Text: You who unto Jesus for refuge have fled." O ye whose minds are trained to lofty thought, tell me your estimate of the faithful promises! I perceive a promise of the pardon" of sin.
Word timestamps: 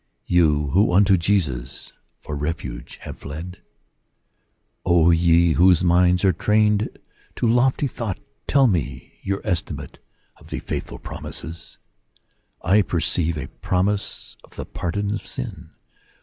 You 0.25 0.69
who 0.71 0.93
unto 0.93 1.15
Jesus 1.15 1.93
for 2.21 2.35
refuge 2.35 2.97
have 3.03 3.19
fled." 3.19 3.61
O 4.83 5.11
ye 5.11 5.51
whose 5.53 5.83
minds 5.83 6.25
are 6.25 6.33
trained 6.33 6.97
to 7.35 7.47
lofty 7.47 7.85
thought, 7.85 8.19
tell 8.47 8.65
me 8.65 9.19
your 9.21 9.41
estimate 9.43 9.99
of 10.37 10.49
the 10.49 10.57
faithful 10.57 10.97
promises! 10.97 11.77
I 12.63 12.81
perceive 12.81 13.37
a 13.37 13.45
promise 13.45 14.35
of 14.43 14.55
the 14.55 14.65
pardon" 14.65 15.13
of 15.13 15.27
sin. 15.27 15.69